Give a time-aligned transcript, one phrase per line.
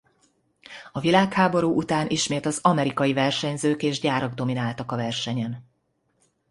[0.91, 5.65] A világháború után ismét az amerikai versenyzők és gyárak domináltak a versenyen.